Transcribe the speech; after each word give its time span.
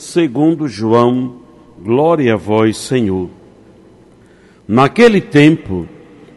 segundo 0.00 0.66
João. 0.66 1.34
Glória 1.82 2.32
a 2.34 2.36
vós, 2.36 2.76
Senhor. 2.78 3.28
Naquele 4.66 5.20
tempo, 5.20 5.86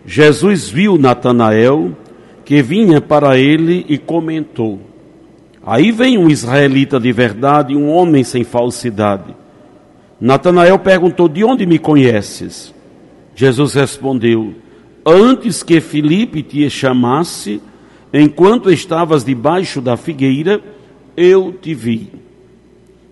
Jesus 0.06 0.70
viu 0.70 0.98
Natanael 0.98 1.96
que 2.44 2.62
vinha 2.62 3.00
para 3.00 3.38
ele 3.38 3.86
e 3.88 3.98
comentou: 3.98 4.82
Aí 5.66 5.92
vem 5.92 6.18
um 6.18 6.30
israelita 6.30 7.00
de 7.00 7.12
verdade, 7.14 7.76
um 7.76 7.90
homem 7.90 8.24
sem 8.24 8.44
falsidade. 8.44 9.34
Natanael 10.20 10.78
perguntou: 10.80 11.30
De 11.30 11.44
onde 11.44 11.66
me 11.66 11.80
conheces? 11.80 12.74
Jesus 13.34 13.76
respondeu: 13.76 14.54
Antes 15.06 15.64
que 15.64 15.80
Filipe 15.80 16.44
te 16.44 16.70
chamasse, 16.70 17.62
enquanto 18.14 18.70
estavas 18.70 19.24
debaixo 19.24 19.80
da 19.80 19.96
figueira, 19.96 20.62
eu 21.16 21.54
te 21.54 21.74
vi. 21.74 22.24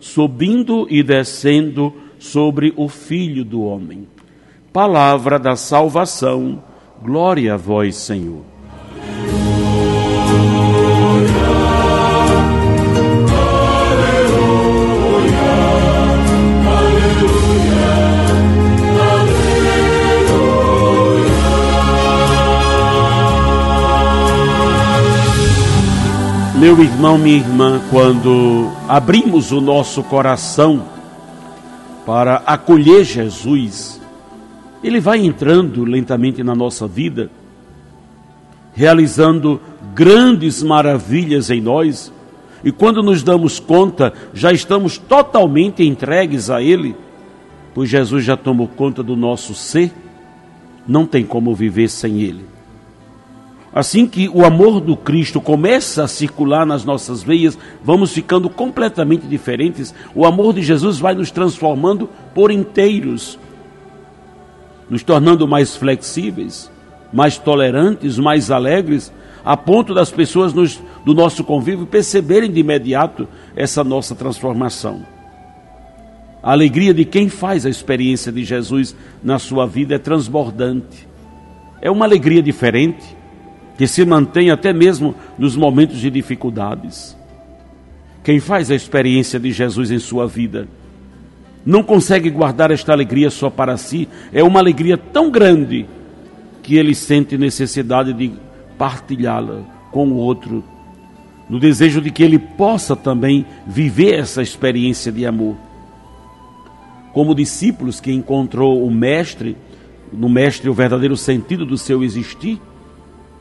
subindo 0.00 0.86
e 0.90 1.02
descendo 1.02 1.94
sobre 2.18 2.72
o 2.76 2.88
Filho 2.88 3.44
do 3.44 3.62
Homem. 3.62 4.08
Palavra 4.72 5.38
da 5.38 5.54
salvação, 5.54 6.62
glória 7.02 7.54
a 7.54 7.56
vós, 7.56 7.96
Senhor. 7.96 8.49
Meu 26.60 26.78
irmão, 26.82 27.16
minha 27.16 27.38
irmã, 27.38 27.80
quando 27.88 28.70
abrimos 28.86 29.50
o 29.50 29.62
nosso 29.62 30.02
coração 30.02 30.84
para 32.04 32.42
acolher 32.44 33.02
Jesus, 33.02 33.98
ele 34.84 35.00
vai 35.00 35.24
entrando 35.24 35.84
lentamente 35.84 36.42
na 36.42 36.54
nossa 36.54 36.86
vida, 36.86 37.30
realizando 38.74 39.58
grandes 39.94 40.62
maravilhas 40.62 41.48
em 41.48 41.62
nós, 41.62 42.12
e 42.62 42.70
quando 42.70 43.02
nos 43.02 43.22
damos 43.22 43.58
conta, 43.58 44.12
já 44.34 44.52
estamos 44.52 44.98
totalmente 44.98 45.82
entregues 45.82 46.50
a 46.50 46.60
Ele, 46.60 46.94
pois 47.74 47.88
Jesus 47.88 48.22
já 48.22 48.36
tomou 48.36 48.68
conta 48.68 49.02
do 49.02 49.16
nosso 49.16 49.54
ser, 49.54 49.90
não 50.86 51.06
tem 51.06 51.24
como 51.24 51.54
viver 51.54 51.88
sem 51.88 52.20
Ele. 52.20 52.44
Assim 53.72 54.04
que 54.06 54.28
o 54.28 54.44
amor 54.44 54.80
do 54.80 54.96
Cristo 54.96 55.40
começa 55.40 56.02
a 56.02 56.08
circular 56.08 56.66
nas 56.66 56.84
nossas 56.84 57.22
veias, 57.22 57.56
vamos 57.84 58.12
ficando 58.12 58.50
completamente 58.50 59.26
diferentes. 59.28 59.94
O 60.12 60.26
amor 60.26 60.54
de 60.54 60.62
Jesus 60.62 60.98
vai 60.98 61.14
nos 61.14 61.30
transformando 61.30 62.08
por 62.34 62.50
inteiros, 62.50 63.38
nos 64.88 65.04
tornando 65.04 65.46
mais 65.46 65.76
flexíveis, 65.76 66.70
mais 67.12 67.38
tolerantes, 67.38 68.18
mais 68.18 68.50
alegres, 68.50 69.12
a 69.44 69.56
ponto 69.56 69.94
das 69.94 70.10
pessoas 70.10 70.52
nos, 70.52 70.82
do 71.04 71.14
nosso 71.14 71.44
convívio 71.44 71.86
perceberem 71.86 72.50
de 72.50 72.58
imediato 72.58 73.28
essa 73.54 73.84
nossa 73.84 74.16
transformação. 74.16 75.06
A 76.42 76.50
alegria 76.50 76.92
de 76.92 77.04
quem 77.04 77.28
faz 77.28 77.64
a 77.64 77.70
experiência 77.70 78.32
de 78.32 78.42
Jesus 78.42 78.96
na 79.22 79.38
sua 79.38 79.64
vida 79.64 79.94
é 79.94 79.98
transbordante. 79.98 81.06
É 81.80 81.88
uma 81.90 82.04
alegria 82.04 82.42
diferente 82.42 83.19
que 83.80 83.86
se 83.86 84.04
mantém 84.04 84.50
até 84.50 84.74
mesmo 84.74 85.14
nos 85.38 85.56
momentos 85.56 86.00
de 86.00 86.10
dificuldades. 86.10 87.16
Quem 88.22 88.38
faz 88.38 88.70
a 88.70 88.74
experiência 88.74 89.40
de 89.40 89.50
Jesus 89.52 89.90
em 89.90 89.98
sua 89.98 90.26
vida 90.26 90.68
não 91.64 91.82
consegue 91.82 92.28
guardar 92.28 92.70
esta 92.70 92.92
alegria 92.92 93.30
só 93.30 93.48
para 93.48 93.78
si, 93.78 94.06
é 94.34 94.44
uma 94.44 94.60
alegria 94.60 94.98
tão 94.98 95.30
grande 95.30 95.86
que 96.62 96.76
ele 96.76 96.94
sente 96.94 97.38
necessidade 97.38 98.12
de 98.12 98.32
partilhá-la 98.76 99.62
com 99.90 100.08
o 100.08 100.16
outro, 100.16 100.62
no 101.48 101.58
desejo 101.58 102.02
de 102.02 102.10
que 102.10 102.22
ele 102.22 102.38
possa 102.38 102.94
também 102.94 103.46
viver 103.66 104.12
essa 104.12 104.42
experiência 104.42 105.10
de 105.10 105.24
amor. 105.24 105.56
Como 107.14 107.34
discípulos 107.34 107.98
que 107.98 108.12
encontrou 108.12 108.86
o 108.86 108.90
Mestre, 108.90 109.56
no 110.12 110.28
Mestre 110.28 110.68
o 110.68 110.74
verdadeiro 110.74 111.16
sentido 111.16 111.64
do 111.64 111.78
seu 111.78 112.04
existir, 112.04 112.60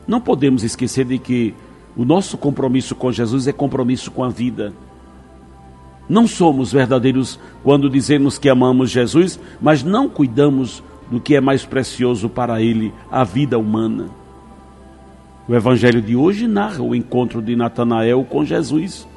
não 0.10 0.20
podemos 0.20 0.64
esquecer 0.64 1.06
de 1.06 1.20
que 1.20 1.54
o 1.96 2.04
nosso 2.04 2.36
compromisso 2.36 2.96
com 2.96 3.12
Jesus 3.12 3.48
é 3.48 3.54
compromisso 3.54 4.10
com 4.10 4.24
a 4.24 4.30
vida. 4.30 4.74
Não 6.10 6.26
somos 6.26 6.74
verdadeiros 6.74 7.40
quando 7.64 7.88
dizemos 7.88 8.40
que 8.40 8.50
amamos 8.50 8.90
Jesus, 8.90 9.40
mas 9.62 9.84
não 9.84 10.10
cuidamos 10.10 10.82
do 11.12 11.20
que 11.20 11.36
é 11.36 11.42
mais 11.42 11.64
precioso 11.64 12.28
para 12.28 12.60
Ele, 12.60 12.92
a 13.12 13.24
vida 13.24 13.60
humana. 13.60 14.10
O 15.48 15.54
Evangelho 15.54 16.02
de 16.02 16.16
hoje 16.16 16.48
narra 16.48 16.82
o 16.82 16.96
encontro 16.96 17.40
de 17.40 17.56
Natanael 17.56 18.26
com 18.28 18.44
Jesus. 18.44 19.08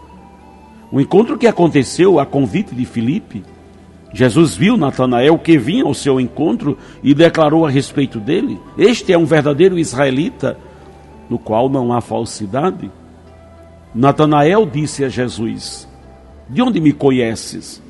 O 0.90 1.00
encontro 1.00 1.38
que 1.38 1.46
aconteceu 1.46 2.20
a 2.20 2.26
convite 2.26 2.74
de 2.74 2.84
Filipe. 2.84 3.42
Jesus 4.12 4.54
viu 4.54 4.76
Natanael 4.76 5.38
que 5.38 5.56
vinha 5.56 5.84
ao 5.84 5.94
seu 5.94 6.20
encontro 6.20 6.76
e 7.02 7.14
declarou 7.14 7.64
a 7.64 7.70
respeito 7.70 8.20
dele: 8.20 8.60
Este 8.76 9.10
é 9.10 9.16
um 9.16 9.24
verdadeiro 9.24 9.78
israelita 9.78 10.58
no 11.32 11.38
qual 11.38 11.70
não 11.70 11.94
há 11.94 12.02
falsidade? 12.02 12.90
Natanael 13.94 14.66
disse 14.66 15.02
a 15.02 15.08
Jesus: 15.08 15.88
De 16.46 16.60
onde 16.60 16.78
me 16.78 16.92
conheces? 16.92 17.82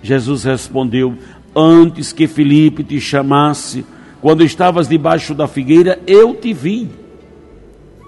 Jesus 0.00 0.44
respondeu: 0.44 1.14
Antes 1.56 2.12
que 2.12 2.28
Felipe 2.28 2.84
te 2.84 3.00
chamasse, 3.00 3.84
quando 4.22 4.44
estavas 4.44 4.86
debaixo 4.86 5.34
da 5.34 5.48
figueira, 5.48 5.98
eu 6.06 6.34
te 6.36 6.52
vi. 6.52 6.88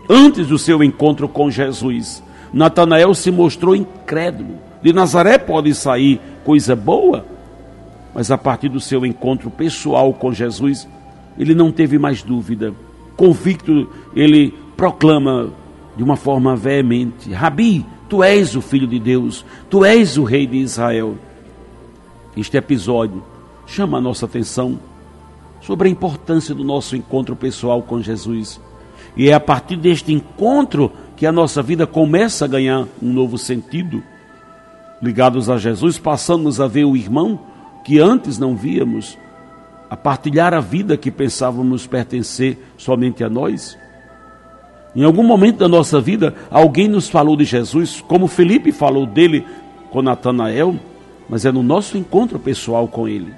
Antes 0.08 0.46
do 0.46 0.56
seu 0.56 0.84
encontro 0.84 1.28
com 1.28 1.50
Jesus, 1.50 2.22
Natanael 2.52 3.12
se 3.12 3.32
mostrou 3.32 3.74
incrédulo. 3.74 4.60
De 4.80 4.92
Nazaré 4.92 5.36
pode 5.36 5.74
sair 5.74 6.20
coisa 6.44 6.76
boa, 6.76 7.26
mas 8.14 8.30
a 8.30 8.38
partir 8.38 8.68
do 8.68 8.78
seu 8.78 9.04
encontro 9.04 9.50
pessoal 9.50 10.12
com 10.12 10.32
Jesus, 10.32 10.86
ele 11.36 11.56
não 11.56 11.72
teve 11.72 11.98
mais 11.98 12.22
dúvida. 12.22 12.72
Convicto, 13.16 13.88
ele 14.14 14.54
proclama 14.76 15.50
de 15.96 16.02
uma 16.02 16.16
forma 16.16 16.54
veemente: 16.54 17.32
Rabi, 17.32 17.84
tu 18.08 18.22
és 18.22 18.54
o 18.54 18.60
filho 18.60 18.86
de 18.86 18.98
Deus, 18.98 19.44
tu 19.70 19.84
és 19.84 20.16
o 20.16 20.24
rei 20.24 20.46
de 20.46 20.58
Israel. 20.58 21.16
Este 22.36 22.56
episódio 22.56 23.24
chama 23.66 23.98
a 23.98 24.00
nossa 24.00 24.26
atenção 24.26 24.78
sobre 25.60 25.88
a 25.88 25.90
importância 25.90 26.54
do 26.54 26.62
nosso 26.62 26.94
encontro 26.94 27.34
pessoal 27.34 27.82
com 27.82 28.00
Jesus. 28.00 28.60
E 29.16 29.30
é 29.30 29.32
a 29.32 29.40
partir 29.40 29.76
deste 29.76 30.12
encontro 30.12 30.92
que 31.16 31.26
a 31.26 31.32
nossa 31.32 31.62
vida 31.62 31.86
começa 31.86 32.44
a 32.44 32.48
ganhar 32.48 32.86
um 33.02 33.12
novo 33.12 33.38
sentido. 33.38 34.02
Ligados 35.02 35.48
a 35.48 35.56
Jesus, 35.56 35.98
passamos 35.98 36.60
a 36.60 36.66
ver 36.66 36.84
o 36.84 36.96
irmão 36.96 37.40
que 37.84 37.98
antes 37.98 38.38
não 38.38 38.54
víamos, 38.54 39.16
a 39.88 39.96
partilhar 39.96 40.52
a 40.52 40.60
vida 40.60 40.96
que 40.96 41.10
pensávamos 41.10 41.86
pertencer 41.86 42.58
somente 42.76 43.24
a 43.24 43.30
nós. 43.30 43.78
Em 44.96 45.04
algum 45.04 45.22
momento 45.22 45.58
da 45.58 45.68
nossa 45.68 46.00
vida, 46.00 46.34
alguém 46.50 46.88
nos 46.88 47.06
falou 47.06 47.36
de 47.36 47.44
Jesus, 47.44 48.02
como 48.08 48.26
Felipe 48.26 48.72
falou 48.72 49.04
dele 49.04 49.44
com 49.90 50.00
Natanael, 50.00 50.74
mas 51.28 51.44
é 51.44 51.52
no 51.52 51.62
nosso 51.62 51.98
encontro 51.98 52.38
pessoal 52.38 52.88
com 52.88 53.06
ele. 53.06 53.34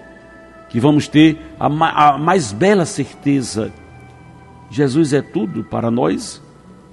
que 0.68 0.78
vamos 0.78 1.08
ter 1.08 1.40
a, 1.58 1.68
ma 1.68 1.90
a 1.90 2.18
mais 2.18 2.52
bela 2.52 2.84
certeza: 2.84 3.72
Jesus 4.70 5.12
é 5.12 5.20
tudo 5.20 5.64
para 5.64 5.90
nós, 5.90 6.40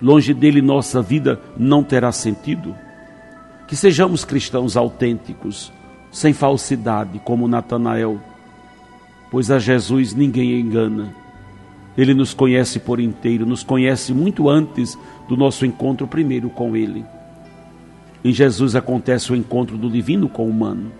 longe 0.01 0.33
dele 0.33 0.63
nossa 0.63 0.99
vida 0.99 1.39
não 1.55 1.83
terá 1.83 2.11
sentido. 2.11 2.75
Que 3.67 3.75
sejamos 3.75 4.25
cristãos 4.25 4.75
autênticos, 4.75 5.71
sem 6.11 6.33
falsidade, 6.33 7.19
como 7.23 7.47
Natanael, 7.47 8.19
pois 9.29 9.51
a 9.51 9.59
Jesus 9.59 10.13
ninguém 10.15 10.59
engana. 10.59 11.24
Ele 11.97 12.13
nos 12.13 12.33
conhece 12.33 12.79
por 12.79 12.99
inteiro, 12.99 13.45
nos 13.45 13.63
conhece 13.63 14.13
muito 14.13 14.49
antes 14.49 14.97
do 15.27 15.37
nosso 15.37 15.65
encontro 15.65 16.07
primeiro 16.07 16.49
com 16.49 16.75
Ele. 16.75 17.05
Em 18.23 18.31
Jesus 18.33 18.75
acontece 18.75 19.31
o 19.31 19.35
encontro 19.35 19.77
do 19.77 19.89
divino 19.89 20.27
com 20.27 20.45
o 20.45 20.49
humano. 20.49 20.91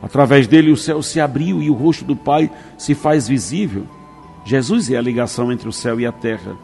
Através 0.00 0.46
dele 0.46 0.70
o 0.70 0.76
céu 0.76 1.02
se 1.02 1.20
abriu 1.20 1.62
e 1.62 1.68
o 1.68 1.74
rosto 1.74 2.04
do 2.04 2.14
Pai 2.14 2.50
se 2.78 2.94
faz 2.94 3.26
visível. 3.26 3.86
Jesus 4.44 4.90
é 4.90 4.96
a 4.96 5.02
ligação 5.02 5.50
entre 5.50 5.68
o 5.68 5.72
céu 5.72 5.98
e 5.98 6.06
a 6.06 6.12
terra. 6.12 6.56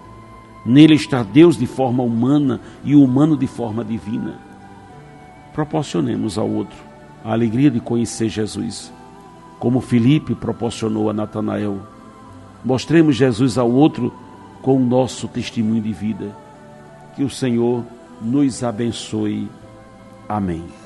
Nele 0.64 0.94
está 0.94 1.22
Deus 1.22 1.56
de 1.56 1.66
forma 1.66 2.02
humana 2.02 2.60
e 2.84 2.94
o 2.94 3.02
humano 3.02 3.36
de 3.36 3.48
forma 3.48 3.84
divina. 3.84 4.38
Proporcionemos 5.52 6.38
ao 6.38 6.48
outro 6.48 6.78
a 7.24 7.32
alegria 7.32 7.70
de 7.70 7.80
conhecer 7.80 8.28
Jesus, 8.28 8.92
como 9.58 9.80
Filipe 9.80 10.34
proporcionou 10.34 11.10
a 11.10 11.12
Natanael. 11.12 11.91
Mostremos 12.64 13.16
Jesus 13.16 13.58
ao 13.58 13.70
outro 13.70 14.12
com 14.62 14.76
o 14.76 14.84
nosso 14.84 15.26
testemunho 15.26 15.82
de 15.82 15.92
vida. 15.92 16.36
Que 17.16 17.24
o 17.24 17.30
Senhor 17.30 17.84
nos 18.20 18.62
abençoe. 18.62 19.48
Amém. 20.28 20.81